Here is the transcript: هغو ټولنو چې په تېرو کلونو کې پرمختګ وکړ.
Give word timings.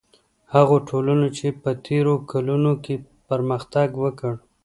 هغو 0.53 0.77
ټولنو 0.89 1.27
چې 1.37 1.47
په 1.61 1.71
تېرو 1.85 2.13
کلونو 2.31 2.71
کې 2.83 2.95
پرمختګ 3.29 3.89
وکړ. 4.03 4.33